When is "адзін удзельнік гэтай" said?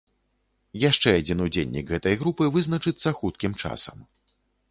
1.19-2.17